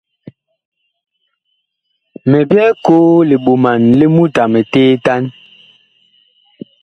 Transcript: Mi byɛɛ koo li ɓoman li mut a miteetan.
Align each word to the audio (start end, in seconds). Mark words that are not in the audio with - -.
Mi 2.29 2.39
byɛɛ 2.49 2.69
koo 2.85 3.11
li 3.29 3.35
ɓoman 3.43 3.81
li 3.99 4.05
mut 4.15 4.35
a 4.43 4.45
miteetan. 4.53 5.23